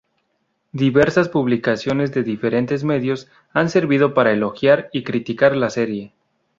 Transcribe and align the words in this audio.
Diversas 0.71 1.29
publicaciones 1.29 2.11
de 2.11 2.23
diferentes 2.23 2.83
medios 2.83 3.29
han 3.53 3.69
servido 3.69 4.15
para 4.15 4.31
elogiar 4.31 4.89
y 4.91 5.03
criticar 5.03 5.55
la 5.55 5.69
serie. 5.69 6.11